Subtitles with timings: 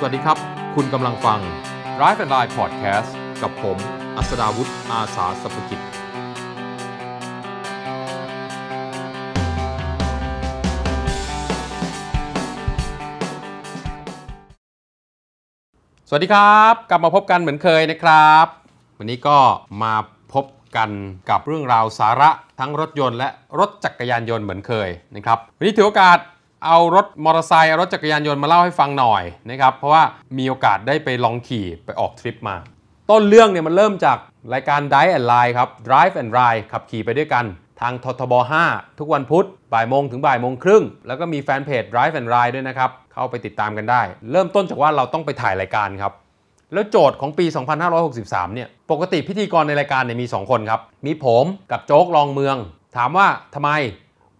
[0.00, 0.38] สวัสดีครับ
[0.74, 1.40] คุณกำลังฟัง
[1.98, 3.10] Drive and Line Podcast
[3.42, 3.76] กับผม
[4.16, 5.80] อัสดาวุฒิอาสาสพกิจ
[16.08, 18.46] สวัสดีครับ กลับมาพบกันเหมือนเคยนะครับ
[18.98, 19.38] วันนี้ก็
[19.82, 19.94] มา
[20.34, 20.44] พบ
[20.76, 20.90] กัน
[21.30, 23.28] กับเรื่องราวสาระทั้งรถยนต์และ
[23.58, 26.18] รถจักรยานยนต์เหมือนเคยนะครับ วันนี้ถือโอกาส
[26.64, 30.02] เอารถมอเตอร์ไซค์เอารถจักรยานยนต์มาเล่าให้ฟังหน่อยนะครับเพราะว่า
[30.38, 32.56] มีโอกาสได้ไปลองขี่ไปออกทริปมา
[33.10, 34.18] ต้นเรื่องเนี่ยมันเริ่มจาก
[34.54, 37.44] รายการ Drive and Line ครับ Drive and Ride ขับขี่ไปด้วยกัน
[37.80, 38.34] ทางททบ
[38.66, 46.12] 5 ทุกวันพุธบ่ายโมงถึงบ่ายโมงครึ่ง แล้วก็มีแฟนเพจ Drive and Ride ด้วยนะครับ เข้าไปติดตามกันได้ เริ่มต้นจากว่าเราต้องไปถ่ายรายการครับ
[46.72, 47.46] แล้วโจทย์ของปี
[48.00, 52.56] 2563 เนี่ยปกติพิธีกรในรายการเนี่ยมี 2 คนครับ มีผมกับโจ๊กลองเมือง
[52.96, 53.70] ถามว่าทำไม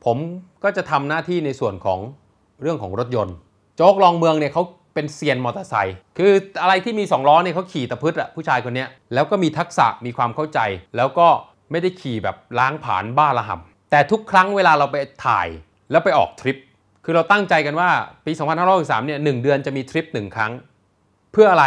[0.05, 0.17] ผม
[0.63, 1.99] ก็จะทำหน้าที่ในส่วนของ
[2.63, 3.37] เรื่องของรถยนต์
[3.77, 4.63] โจ๊กลองเมืองเนี่ยเขา
[4.95, 10.61] เป็นเซียนมอเตอร์ไซค์คืออะไรที่มี 2 ล้อเนี่ยเขาขี่ตะพึดอะผู้ชายคนนี้แล้วก็มีทักษะมีความเข้าใจ
[10.97, 11.29] แล้วก็
[11.71, 15.49] ไม่ได้ขี่แบบล้างผาญบ้าระห่ำแต่ทุกครั้งเวลาเราไปถ่าย
[15.91, 16.57] แล้วไปออกทริป
[17.05, 17.91] คือเราตั้งใจกันว่า
[18.25, 18.33] ปี
[18.71, 20.53] 2563เนี่ยหนึ่งเดือนจะมีทริปหนึ่งครั้ง
[21.33, 21.67] เพื่ออะไร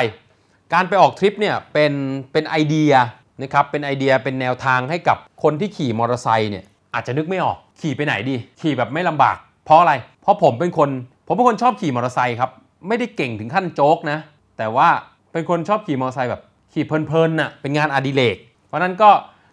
[0.74, 1.94] การไปออกทริปเนี่ยเป็น
[2.32, 2.94] เป็นไอเดีย
[3.42, 10.90] นะครับเป็นไอเดียเป็นแนวทางให้กับคนที่ขี่มอเตอร์ไซค์เนี่ยอาจจะนึกไม่ออก ขี่ไปไหนดี ขี่แบบไม่ลำบาก เพราะอะไร เพราะผมเป็นคน
[11.28, 12.52] ผมเป็นคนชอบขี่มอเตอร์ไซค์ครับ
[12.88, 14.20] ไม่ได้เก่งถึงขั้นโจ๊กนะ
[14.58, 14.88] แต่ว่า
[15.32, 16.42] เป็นคนชอบขี่มอเตอร์ไซค์แบบ
[16.74, 18.38] ขี่เพลินๆน่ะ เป็นงานอดิเรก
[18.68, 19.10] เพราะนั้นก็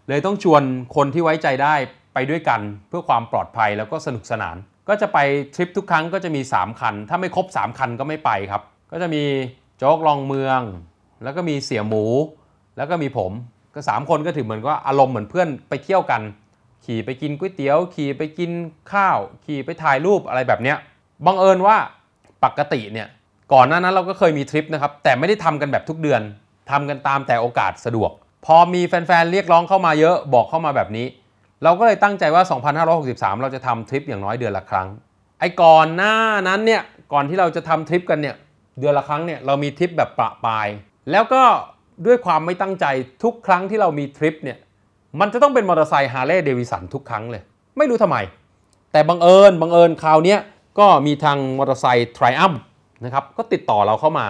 [0.09, 0.63] เลยต้องชวน
[0.97, 1.75] คนที่ไว้ใจได้
[2.15, 4.57] ไปด้วยกันเพื่อความปลอดภัยแล้วก็สนุกสนาน
[4.89, 5.19] ก็จะไป
[5.55, 8.63] ทริปทุกครั้งก็จะมี 3 คัน ถ้าไม่ครบ 3 คันก็ไม่ไปครับ
[8.93, 9.23] ก็จะมี
[9.79, 10.61] โจ๊กลองเมือง
[11.23, 12.05] แล้วก็มีเสี่ยหมู
[12.77, 13.33] แล้วก็มีผม
[13.75, 16.23] ก็ 3 คนก็ถือเหมือนว่าอารมณ์เหมือนเพื่อนไปเที่ยวกัน
[16.85, 18.51] ขี่ไปกินก๋วยเตี๋ยว ขี่ไปกิน
[18.93, 20.77] ข้าว ขี่ไปถ่ายรูปอะไรแบบเนี้ย
[21.27, 21.77] บังเอิญว่า
[22.45, 23.09] ปกติเนี่ย
[23.53, 26.21] ก่อนหน้านั้นเราก็เคยมีทริปนะครับแต่ไม่ได้ทำกันแบบทุกเดือน
[26.71, 28.11] ทำกันตามแต่โอกาสสะดวก
[28.47, 31.07] พอมีแฟนๆเรียกร้องเข้ามาเยอะบอกเข้ามาแบบนี้
[31.65, 32.43] เราก็เลยตั้งใจว่า
[32.93, 34.89] 2563 เราจะทำทริปอย่างน้อยเดือนละครั้ง
[35.41, 36.15] ไอ้ก่อนหน้า
[36.49, 38.37] นั้นเนี่ยก่อนที่เราจะทำทริปกันเนี่ย
[38.79, 40.67] เดือนละครั้งเนี่ยเรามีทริปแบบประปาย
[41.11, 41.43] แล้วก็
[42.07, 42.87] ด้วยความไม่ตั้งใจ
[43.23, 44.59] ทุกครั้งที่เรามีทริปเนี่ย
[45.21, 47.43] มันจะต้องเป็นมอเตอร์ไซค์ Harley-Davidson ทุกครั้งเลย
[47.79, 48.17] ไม่รู้ทำไม
[48.93, 50.37] แต่บังเอิญบังเอิญคราวนี้
[50.79, 52.53] ก็มีทางมอเตอร์ไซค์ Triumph
[53.05, 54.27] นะครับก็ติดต่อเราเข้ามา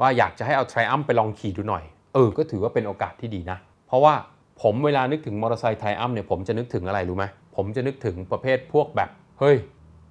[0.00, 1.84] ว่าอยากจะให้เอา Triumph ไปลองขี่ดูหน่อย
[2.14, 4.14] เออ ก็ถือว่าเป็นโอกาสที่ดีนะ เพราะว่า
[4.62, 7.24] ผมเวลานึกถึงมอเตอร์ไซค์ Triumph เนี่ยผมจะนึกถึงอะไรรู้ไหม
[7.56, 9.10] ผมจะนึกถึงประเภทพวกแบบ
[9.40, 9.56] เฮ้ย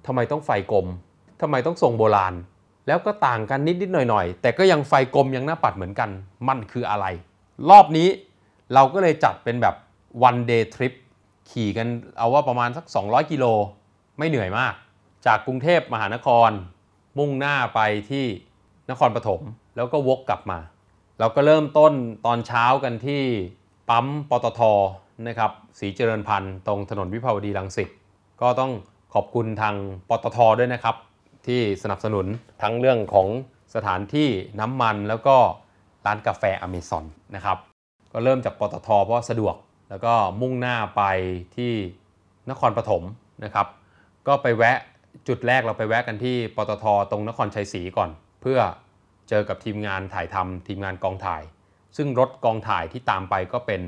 [0.06, 0.86] ทำไมต้องไฟกลม
[1.40, 2.34] ทำไมต้องทรงโบราณ
[2.86, 6.10] แล้วก็ต่างกันนิดนิดๆหน่อยหน่อยๆ แต่ก็ยังไฟกลมยังหน้าปัดเหมือนกัน
[6.48, 7.06] มันคืออะไร
[7.70, 8.08] รอบนี้
[8.74, 9.74] เราก็เลยจัดเป็นแบบ
[10.28, 10.92] one day trip
[11.50, 13.44] ขี่กันเอาว่าประมาณสัก 200 กิโล
[14.18, 14.74] ไม่เหนื่อยมาก
[15.26, 16.50] จากกรุงเทพมหานคร
[17.18, 17.80] มุ่งหน้าไป
[18.10, 18.26] ที่
[18.90, 19.40] นครปฐม
[19.76, 20.58] แล้วก็วกกลับมา
[21.18, 21.92] เราก็เริ่มต้น
[22.26, 23.22] ตอนเช้ากันที่
[23.88, 24.60] ปั๊มปตท
[25.26, 27.88] นะครับสีเจริญพันธ์ตรงถนนวิภาวดีรังสิต
[28.40, 28.72] ก็ต้อง
[29.14, 29.74] ขอบคุณทาง
[30.08, 30.96] ปตทด้วยนะครับ
[31.46, 32.26] ที่สนับสนุน
[32.62, 33.28] ทั้งเรื่องของ
[33.74, 34.28] สถานที่
[34.60, 35.36] น้ำมันแล้วก็
[36.06, 37.58] ร้านกาแฟอเมซอนนะครับ
[38.12, 39.54] ก็เริ่มจากปตทเพราะสะดวก
[39.92, 41.02] แล้วก็มุ่งหน้าไป
[41.56, 41.72] ที่
[42.50, 43.02] นครปฐม
[43.44, 43.66] นะครับ
[44.26, 44.78] ก็ไปแวะ
[45.28, 48.10] จุดแรกเราไปแวะกันที่ปตทตรงนครชัยศรีก่อน
[48.42, 48.58] เพื่อ
[49.28, 51.42] เจอกับทีมงานถ่ายทำทีมงานกองถ่าย
[51.96, 53.82] ซึ่งรถกองถ่ายที่ตามไปก็เป็น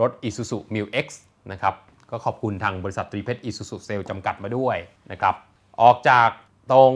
[0.00, 1.06] รถ Isuzu m i l X
[1.52, 1.74] นะครับ
[2.10, 4.76] ก็ขอบคุณทางบริษัทตรีเพชร Isuzu Sale จำกัดมาด้วย
[5.12, 5.34] นะครับ
[5.82, 6.28] ออกจาก
[6.72, 6.92] ตรง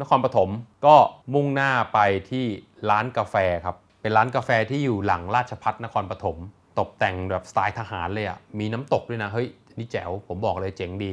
[0.00, 0.50] นครปฐม
[0.86, 0.96] ก็
[1.34, 1.98] มุ่งหน้าไป
[2.30, 2.46] ที่
[2.90, 3.34] ร้านกาแฟ
[3.64, 6.36] ครับ เป็นร้านกาแฟที่อยู่หลังราชพัฒนครปฐม
[6.78, 9.48] ตกแต่งแบบสไตล์ทหารเลยอะ่ะมีน้ำตกด้วยนะเฮ้ย
[9.78, 11.12] นี่แจ๋วผมบอกเลยเจ๋งดี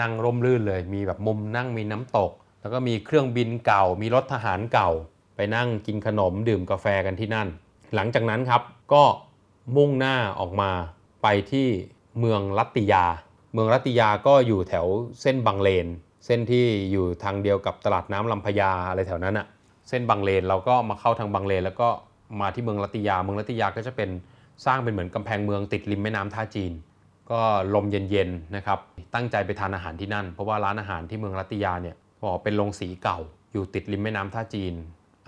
[0.00, 4.90] นั่งร่มรื่นเลย มีแบบมุมนั่งมีน้ำตก แล้วก็มีเครื่องบินเก่า มีรถทหารเก่า
[5.36, 7.48] ไปนั่งกินขนมดื่มกาแฟกันที่นั่น
[7.94, 8.62] หลังจากนั้นครับ
[8.92, 9.02] ก็
[9.76, 10.70] มุ่งหน้าออกมา
[11.22, 11.68] ไปที่
[12.18, 13.04] เมืองลัตติยา
[13.52, 14.86] เมืองลัตติยาก็อยู่แถว
[15.22, 15.86] เส้นบางเลน
[16.26, 19.46] เส้นที่อยู่ทางเดียวกับตลาดน้ำลำพญาอะไรแถวนั้นอะ
[19.88, 21.88] เส้นบางเลนเราก็มาเข้าทางบางเลน แล้วก็
[22.40, 24.10] มาที่เมืองลัตติยา เมืองลัตติยาก็จะเป็น
[24.64, 26.72] สร้างเป็นเหมือนกำแพงเมืองติดริมแม่น้ำท่าจีน
[27.30, 27.40] ก็
[27.74, 28.78] ลมเย็นๆนะครับ
[29.14, 33.18] ตั้งใจไปทานอาหารที่นั่น เพราะว่าร้านอาหารที่เมืองลัตติยาเนี่ยบอกเป็นโรงสีเก่า
[33.52, 34.74] อยู่ติดริมแม่น้ำท่าจีน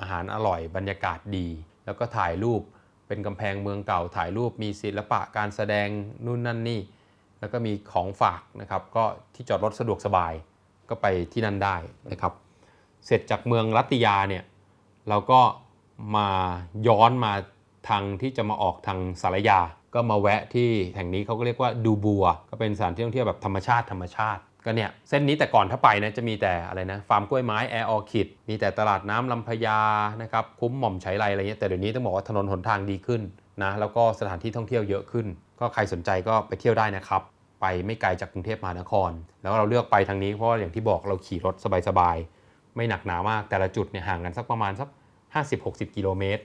[0.00, 1.46] อาหารอร่อยบรรยากาศดี
[1.84, 2.62] แล้วก็ถ่ายรูป
[3.06, 5.88] เป็นกำแพงเมืองเก่าถ่ายรูปมีศิลปะการแสดง
[6.25, 6.81] นู่นนั่นนี่
[7.40, 10.32] แล้วก็มีของฝากนะครับก็ที่จอดรถสะดวกสบาย
[10.88, 11.76] ก็ไปที่นั่นได้
[12.11, 12.32] นะครับ
[13.06, 14.44] เสร็จจากเมืองลัตติยาเนี่ย
[15.08, 15.40] เราก็
[16.17, 16.28] มา
[16.87, 17.32] ย้อนมา
[17.88, 19.61] ทางที่จะมาออกทางสารยา
[19.94, 29.81] ก็มาแวะที่แห่งนี้เขาก็เรียกว่าดูบัว ก็เป็นสถานที่ท่องเที่ยวแบบธรรมชาติธรรมชาติก็เนี่ยเส้นนี้แต่ก่อนถ้าไปนะจะมีแต่อะไรนะฟาร์มกล้วยไม้แอร์ออคิดมีแต่ตลาดน้ำลำพญา
[30.23, 33.23] นะครับคุ้มหม่อมไฉไลอะไรเงี้ยแต่เดี๋ยวนี้ต้องบอกว่าถนนหนทางดีขึ้น
[33.62, 35.27] นะแล้วก็สถานที่ท่องเที่ยวเยอะขึ้น
[35.61, 37.23] ก็ใครสนใจก็ไปเที่ยวได้นะครับ
[37.61, 39.11] ไปไม่ไกลจากกรุงเทพมหานคร
[39.43, 41.55] แล้วเราเลือกไปทางนี้เพราะว่าอย่างที่บอกเราขี่รถ
[41.88, 44.88] สบายๆไม่หนักหนามากแต่ละจุดเนี่ยห่างกันสักประมาณสัก
[45.43, 46.43] 50-60 กิโลเมตร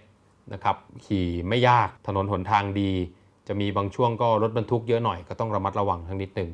[0.53, 2.91] นะครับขี่ไม่ยากถนนหนทางดี
[3.47, 6.51] จะมีบางช่วงก็รถบรรทุกเยอะหน่อยก็ต้องระมัดระวังทั้งนิดหนึ่ง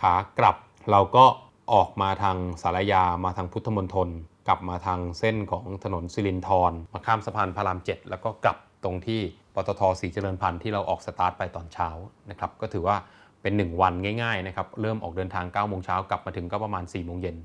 [0.00, 0.56] ขากลับ
[0.90, 1.24] เราก็
[1.72, 4.08] ออกมาทางศาลายามาทางพุทธมณฑล
[4.48, 9.20] กลับมาทางเส้นของถนนสิรินธรมาข้ามสะพานพระรามเจ็ดแล้วก็กลับตรงที่
[9.54, 11.88] ปตทศรีเจริญภัณฑ์ที่เราออกสตาร์ทไปตอนเช้า
[12.30, 12.96] นะครับก็ถือว่า
[13.42, 13.92] เป็น 1 วัน
[14.22, 17.36] ง่ายๆนะครับเริ่มออกเดินทาง9โมงเช้ากลับมาถึงก็ประมาณ4โมงเย็น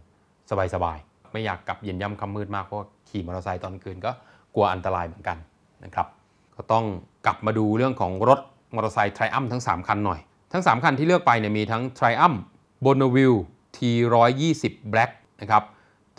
[0.74, 4.12] สบายๆไม่อยากกลับเย็นย่ำค่ำมืดมากเพราะขี่มอเตอร์ไซค์ตอนคืนก็
[4.56, 5.38] กลัวอันตรายเหมือนกัน
[5.86, 6.08] นะครับ
[6.56, 6.86] ก็ต้อง
[7.26, 8.40] กลับมาดูเรื่องของรถ
[8.76, 10.20] มอเตอร์ไซค์ไทรอัมทั้ง 3 คันหน่อย
[10.54, 12.40] ทั้ง 3 คันที่เลือกไปเนี่ยมีทั้ง Triumph
[12.86, 13.40] Bonneville
[13.78, 14.64] T120
[14.94, 15.64] Black นะครับ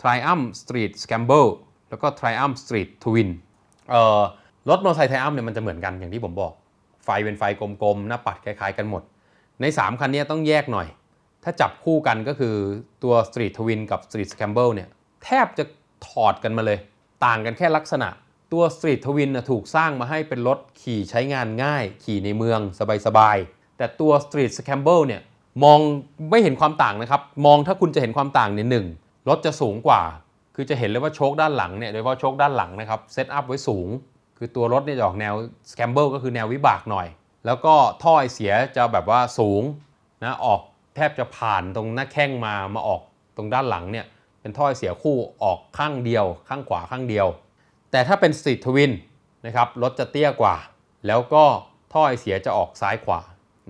[0.01, 1.49] Triumph Street Scramble
[1.91, 3.29] แล้วก็ Triumph Street Twin
[3.91, 4.21] เอ่อ
[4.71, 6.53] รถมอเตอร์ไซค์ Triumph เนี่ยมันจะเหมือนกันอย่างที่ผมบอก
[7.05, 9.03] ไฟเป็นไฟกลมๆ หน้าปัดคล้ายๆกันหมด
[9.61, 10.87] ใน 3 คันนี้ต้องแยกหน่อย
[11.45, 12.55] ถ้าจับคู่กันก็คือ
[13.03, 14.89] ตัว Street Twin กับ Street Scramble เนี่ย
[15.25, 15.65] แทบจะ
[16.09, 16.79] ถอดกันมาเลย
[17.25, 18.09] ต่างกันแค่ลักษณะ
[18.55, 22.61] ตัว Street Twin นถูกสร้างมาให้เป็นรถขี่ใช้งานง่าย ขี่ในเมือง
[23.07, 25.23] สบายๆ แต่ตัว Street Scramble เนี่ย
[25.65, 25.79] มอง
[26.31, 28.87] ไม่เห็นความต่างนะครับ มองถ้าคุณจะเห็นความต่างเนี่ยหนึ่ง
[29.29, 30.03] รถจะสูงกว่า
[30.55, 33.89] คือจะเห็นเลยว่าโชคด้านหลังเนี่ยโดยเฉพาะโชคด้านหลังนะครับเซตอัพไว้สูง
[34.39, 35.35] คือตัวรถเนี่ยออกแนว
[35.71, 37.07] Scramble ก็คือแนววิบากหน่อย
[37.47, 39.63] แล้วก็ท่อไอเสียจะแบบว่าสูง
[40.25, 40.61] นะออก
[40.95, 43.01] แทบจะผ่านตรงหน้าแข้งมามาออก
[43.37, 44.07] ตรงด้านหลังเนี่ย
[44.41, 47.27] เป็นท่อไอเสียคู่ออกข้างเดียว ข้างขวาข้างเดียว
[47.95, 48.93] แต่ถ้าเป็น Street Twin
[49.47, 50.57] นะครับรถจะเตี้ยกว่า
[51.07, 51.45] แล้วก็
[51.93, 53.21] ท่อไอเสียจะออกซ้ายขวา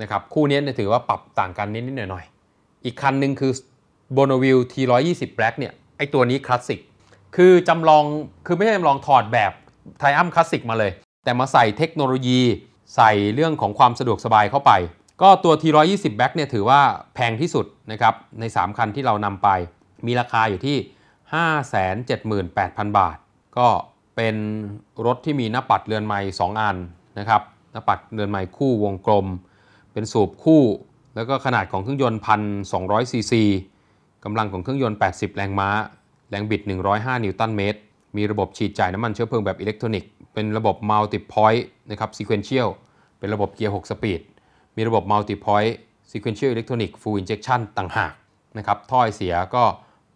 [0.01, 3.53] นะครับคู่นี้ถือว่าปรับต่างกันนิดๆหน่อยๆอีกคันหนึ่งคือ
[4.17, 6.81] Bonneville T120 Black เนี่ยไอตัวนี้คลาสสิก
[7.37, 8.05] คือจำลอง
[8.47, 9.53] คือไม่ใช่จำลองถอดแบบ
[9.99, 10.93] ไทอัมคลาสสิกมาเลย
[11.25, 12.41] แต่มาใส่เทคโนโลยี
[12.97, 14.73] ใส่เรื่องของความสะดวกสบายเข้าไป
[15.23, 16.81] ก็ตัว T120 Black เนี่ยถือว่า
[17.15, 19.49] แพงที่สุดนะครับใน 3 คันที่เรานำไป
[20.07, 20.77] มีราคาอยู่ที่
[22.45, 23.17] 578,000 บาท
[23.59, 23.69] ก็
[24.17, 24.37] เป็น
[25.07, 26.77] รถที่มีหน้าปัดเรือนไม้2อัน
[27.19, 29.27] นะครับหน้าปัดเรือนไม้คู่วงกลม
[29.93, 30.63] เป็นสูบคู่
[31.15, 32.21] แล้วก็ขนาดของเครื่องยนต์
[32.65, 33.43] 1,200ซีซี
[34.25, 35.69] กำลังของเครื่องยนต์ 80 แรงม้า
[36.31, 36.61] แรงบิด
[36.93, 37.79] 105 นิวตันเมตร
[38.17, 42.69] มีระบบฉีดจ่ายน้ำมันเชื้อเพลิงแบบอิเล็กทรอนิกส์ เป็นระบบ Multi Point นะครับ Sequential
[43.19, 44.21] เป็นระบบเกียร์ 6 speed
[44.77, 45.73] มีระบบ Multi Point
[46.11, 48.13] Sequential Electronic Fuel Injection ต่างหาก
[48.59, 49.65] นะครับท่อไอเสียก็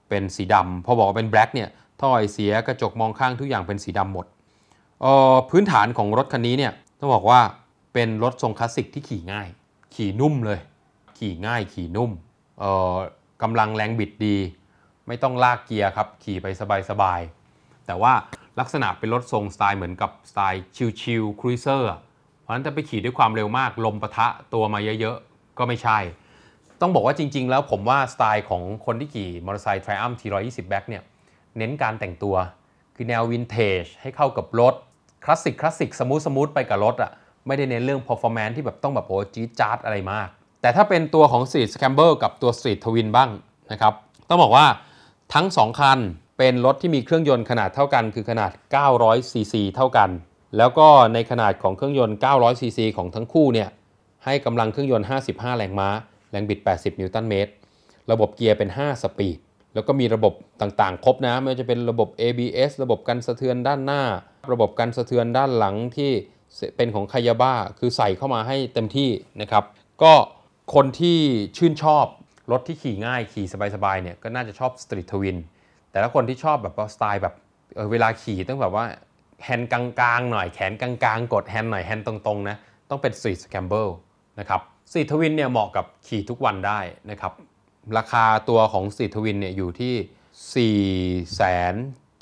[0.08, 1.68] เป็นสีดำ พอบอกว่าเป็น Black เนี่ย
[2.00, 4.26] ท่อไอเสียกระจกมองข้างทุกอย่างเป็นสีดำหมด
[5.04, 7.40] ออพื้นฐานของรถคันนี้เนี่ยต้องบอกว่า
[7.94, 9.48] เป็นรถทรงคลาสสิกที่ขี่ง่าย
[9.94, 10.60] ขี่นุ่มเลย
[11.18, 12.10] ขี่ง่ายขี่นุ่ม
[12.58, 12.94] เออ
[13.42, 14.36] กำลังแรงบิดดี
[15.06, 16.46] ไม่ต้องลากเกียร์ครับ ขี่ไป
[16.90, 18.12] สบายๆ แต่ว่า
[18.60, 20.62] ลักษณะเป็นรถทรงสไตล์เหมือนกับสไตล์
[21.00, 21.92] chill ๆ cruiser
[22.42, 25.98] เพราะฉะนั้นถ้าไปขี่ด้วยความเร็วมากลมปะทะตัวมาเยอะๆ ก็ไม่ใช่
[26.80, 31.02] ต้องบอกว่าจริงๆ แล้วผมว่าสไตล์ของคนที่ขี่มอเตอร์ไซค์ Triumph T120 Black เนี่ย
[31.58, 32.36] เน้นการแต่งตัว
[32.96, 34.74] คือแนววินเทจให้เข้ากับรถ
[35.24, 37.10] คลาสสิกคลาสสิก smooth smooth ไปกับรถอะ่ะ
[37.46, 40.28] ไม่ได้เน้นเรื่อง performance ที่แบบต้องแบบโอ้จี๊ดจ๊าดอะไรมาก
[40.62, 43.30] แต่ถ้าเป็นตัวของ Street Scrambler กับตัว Street Twin บ้าง
[43.72, 43.94] นะครับ
[44.28, 44.66] ต้องบอกว่า
[45.34, 45.98] ทั้ง 2 คัน
[46.38, 48.52] เป็นรถที่มีเครื่องยนต์ขนาดเท่ากัน คือขนาด
[48.92, 50.10] 900ซีซีเท่ากัน
[50.58, 53.68] แล้วก็ในขนาดของเครื่องยนต์ 900ซีซีของทั้งคู่เนี่ย
[54.24, 55.88] ให้กำลังเครื่องยนต์ 55 แรงม้า
[56.30, 57.52] แรงบิด 80 นิวตันเมตร
[58.10, 59.38] ระบบเกียร์เป็น 5 speed
[59.74, 64.02] แล้วก็มีระบบต่างๆ ครบนะไม่ว่าจะเป็นระบบ ABS ระบบกันสะเทือนด้านหน้า
[64.52, 66.10] ระบบกันสะเทือนด้านหลังที่
[66.76, 69.10] เป็นของคายาบ้าคือใส่เข้ามาให้เต็มที่
[69.42, 69.64] นะครับ
[70.02, 70.12] ก็
[70.74, 71.18] คนที่
[71.56, 72.06] ชื่นชอบ
[72.52, 75.36] รถที่ขี่ง่ายขี่สบายๆเนี่ยก็น่าจะชอบ Street Twin
[75.90, 77.34] แต่ถ้าคนที่ชอบแบบสไตล์แบบ
[77.74, 78.86] เวลาขี่ต้องแบบว่า
[79.44, 82.56] แฮนด์กลางๆหน่อยแขนกลางๆ กดแฮนด์หน่อยแฮนด์ตรงๆนะ
[82.90, 83.90] ต้องเป็น Street Scrambler
[84.38, 84.60] นะครับ
[84.90, 87.32] Street Twin เนี่ยเหมาะกับขี่ทุกวันได้นะครับ
[87.96, 89.94] ราคาตัวของ Street Twin เนี่ยอยู่ที่
[91.24, 91.42] 4 7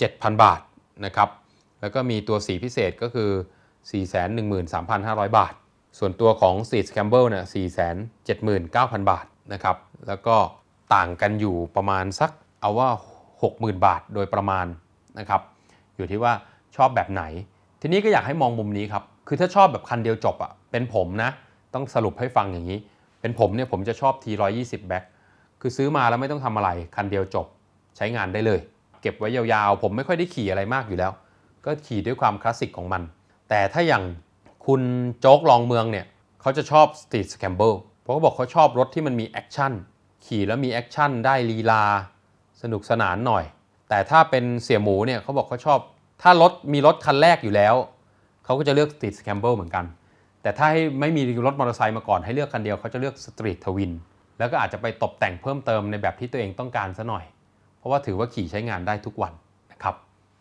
[0.03, 0.61] 0 0 0 บาท
[1.05, 1.29] นะครับ
[1.81, 3.31] แล้วก็มีตัวสีพิเศษก็คือ
[4.53, 5.55] 413,500 บาท
[5.99, 7.45] ส่วนตัวของ Street Scramble เนี่ย
[8.23, 9.77] 479,000 บาทนะครับ
[10.09, 10.37] แล้วก็
[10.95, 12.31] ต่างกันอยู่ประมาณสัก
[12.61, 12.89] เอาว่า
[13.39, 14.67] 60,000 บาทโดยประมาณ
[15.19, 15.41] นะครับ
[15.97, 16.33] อยู่ที่ว่า
[16.77, 17.23] ชอบแบบไหน
[17.81, 21.31] ทีนี้ก็อยากให้มองมุมนี้ครับ คือถ้าชอบแบบคันเดียวจบอะเป็นผมนะ
[21.75, 22.79] ต้องสรุปให้ฟังอย่างนี้
[23.21, 25.05] เป็นผมเนี่ยผมจะชอบ T120 Black
[25.67, 27.47] คือซื้อมาแล้วไม่ต้องทำอะไร คันเดียวจบ
[27.97, 28.61] ใช้งานได้เลย
[29.03, 31.13] เก็บไว้ยาวๆ ผมไม่ค่อยได้ขี่อะไรมากอยู่แล้ว
[31.65, 33.03] ก็ขี่ด้วยความคลาสสิกของมัน
[33.49, 34.05] แต่ถ้าอย่าง
[34.67, 34.83] คุณ
[35.21, 36.07] โจ๊กลองเมืองเนี่ย
[36.41, 39.73] เขาจะชอบ Street Scrambler เพราะเขาบอกเขาชอบรถที่มันมี action
[40.27, 41.85] ขี่แล้วมี action ได้ลีลา
[42.63, 43.45] สนุกสนานหน่อย
[43.89, 45.79] แต่ถ้าเป็นเสี่ยหมูเนี่ยเขาบอกเขาชอบ
[46.23, 47.75] ถ้ารถมีรถคันแรกอยู่แล้ว
[48.45, 49.85] เขาก็จะเลือก Street Scrambler เหมือนกัน
[50.43, 53.93] แต่ถ้าให้ไม่มีรถมอเตอร์ไซค์มาก่อนให้เลือกคันเดียวเขาจะเลือก Street Twin
[54.39, 57.25] แล้วก็อาจจะไปตกแต่งเพิ่มเติมในแบบที่ตัวเองต้องการซะหน่อย
[57.79, 59.33] เพราะว่าถือว่าขี่ใช้งานได้ทุกวัน
[59.73, 59.95] นะครับ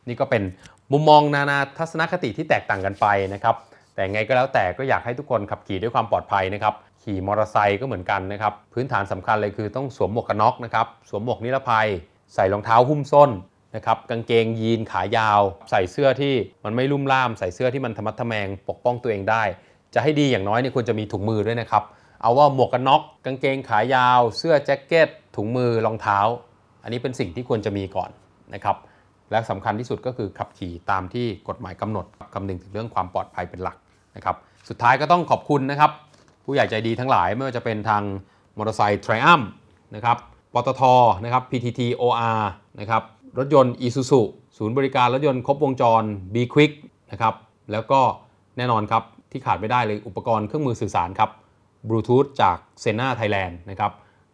[0.07, 0.43] นี่ก็เป็น
[0.91, 3.55] มุมมองนานาทัศนคติที่แตกต่างกันไปนะครับ
[3.93, 6.73] แต่ไงก็แล้วแต่ก็อยากให้ทุกคนขับขี่ด้วยความปลอดภัยนะครับ
[7.03, 11.87] ขี่มอเตอร์ไซค์ก็เหมือนกันนะครับ พื้นฐานสำคัญเลยคือต้องสวมหมวกกันน็อกนะครับ สวมหมวกนิรภัย
[12.35, 13.29] ใส่รองเท้าหุ้มส้น
[13.75, 16.33] นะครับกางเกงยีนขายาว ใส่เสื้อที่
[16.65, 19.43] มันไม่ลุ่มล่าม ใส่เสื้อที่มันธรรมัดทะแมงปกป้องตัวเองได้
[19.93, 21.83] จะให้ดีอย่างน้อยเนี่ยควรจะมีถุงมือด้วยนะครับ
[22.21, 26.19] เอาว่าหมวกกันน็อกกางเกงขายาว เสื้อแจ็คเก็ต ถุงมือรองเท้า
[26.83, 28.09] อันนี้เป็นสิ่งที่ควรจะมีก่อน
[28.53, 28.77] นะครับ
[29.31, 33.77] และสำคัญที่สุดก็คือขับขี่ตามที่กฎหมายกำหนดคำนึงถึงเรื่องความปลอดภัยเป็นหลัก
[34.15, 34.35] นะครับ
[34.69, 35.91] สุดท้ายก็ต้องขอบคุณนะครับ
[36.45, 38.03] ผู้ใหญ่ใจดีทั้งหลายไม่ว่าจะเป็นทาง
[38.57, 39.45] มอเตอร์ไซค์ Triumph
[39.95, 40.17] นะครับ
[40.53, 40.81] ปตท
[41.23, 42.41] นะครับ PTT OR
[42.79, 43.03] นะครับ
[43.37, 44.21] รถยนต์ Isuzu
[44.57, 46.03] ศูนย์บริการรถยนต์ครบวงจร
[46.33, 46.73] B Quick
[47.11, 47.35] นะครับ
[47.71, 47.99] แล้วก็
[48.57, 51.29] แน่นอนครับที่ขาดไม่ได้เลยอุปกรณ์เครื่องมือสื่อสารครับ
[51.87, 53.91] บลูทูธจาก s e n a Thailand นะครับ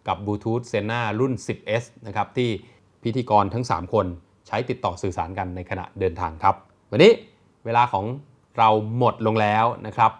[0.08, 2.50] กับบลูทูธ s e n a รุ่น 10S นะครับที่
[3.04, 4.06] พิธีกรทั้ง 3 คน
[4.48, 6.56] ใช้ติดต่อสื่อสารกันในขณะเดินทางครับ
[6.92, 7.12] วันนี้
[7.66, 8.06] เวลาของ
[8.58, 10.12] เราหมดลงแล้วนะครับ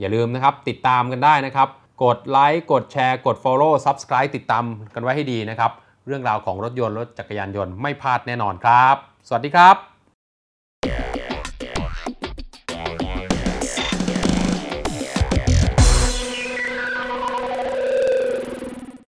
[0.00, 1.68] อย่าลืมนะครับติดตามกันได้นะครับ
[2.04, 5.72] กดไลค์กดแชร์ กด Follow Subscribe ติดตามกันไว้ให้ดีนะครับ
[6.06, 8.96] เรื่องราวของรถยนต์รถจักรยานยนต์ไม่พลาดแน่นอนครับ
[9.28, 9.99] สวัสดีครับ